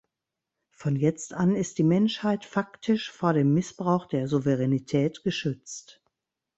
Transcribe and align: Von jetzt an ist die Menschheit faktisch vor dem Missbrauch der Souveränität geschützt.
Von 0.71 0.95
jetzt 0.95 1.31
an 1.35 1.55
ist 1.55 1.77
die 1.77 1.83
Menschheit 1.83 2.43
faktisch 2.43 3.11
vor 3.11 3.33
dem 3.33 3.53
Missbrauch 3.53 4.07
der 4.07 4.27
Souveränität 4.27 5.21
geschützt. 5.23 6.01